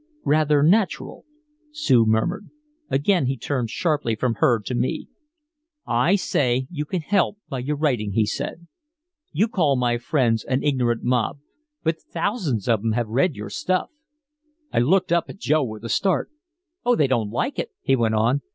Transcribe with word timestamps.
"Rather 0.25 0.63
natural," 0.63 1.25
Sue 1.71 2.07
murmured. 2.07 2.49
Again 2.89 3.27
he 3.27 3.37
turned 3.37 3.69
sharply 3.69 4.15
from 4.15 4.33
her 4.39 4.59
to 4.59 4.73
me. 4.73 5.07
"I 5.85 6.15
say 6.15 6.65
you 6.71 6.85
can 6.85 7.01
help 7.01 7.37
by 7.49 7.59
your 7.59 7.75
writing," 7.75 8.13
he 8.13 8.25
said. 8.25 8.65
"You 9.31 9.47
call 9.47 9.75
my 9.75 9.99
friends 9.99 10.43
an 10.43 10.63
ignorant 10.63 11.03
mob. 11.03 11.37
But 11.83 12.01
thousands 12.01 12.67
of 12.67 12.79
'em 12.83 12.93
have 12.93 13.09
read 13.09 13.35
your 13.35 13.51
stuff!" 13.51 13.91
I 14.73 14.79
looked 14.79 15.11
up 15.11 15.25
at 15.29 15.37
Joe 15.37 15.63
with 15.63 15.83
a 15.85 15.89
start. 15.89 16.31
"Oh 16.83 16.95
they 16.95 17.05
don't 17.05 17.29
like 17.29 17.59
it," 17.59 17.69
he 17.83 17.95
went 17.95 18.15
on. 18.15 18.41